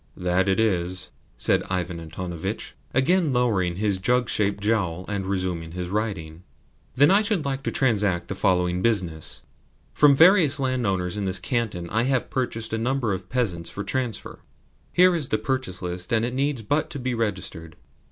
[0.17, 5.89] "It is that," said Ivan Antonovitch, again lowering his jug shaped jowl, and resuming his
[5.89, 6.41] writing.
[6.95, 9.43] "Then I should like to transact the following business.
[9.93, 14.39] From various landowners in this canton I have purchased a number of peasants for transfer.
[14.91, 17.75] Here is the purchase list, and it needs but to be registered."